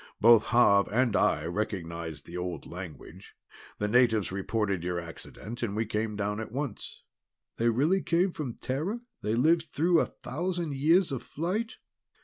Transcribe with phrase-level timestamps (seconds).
[0.19, 3.35] Both Xav and I recognized the old language;
[3.77, 7.03] the natives reported your accident, and we came down at once."
[7.57, 9.01] "They really came from Terra?
[9.21, 11.77] They lived through a thousand years of flight?"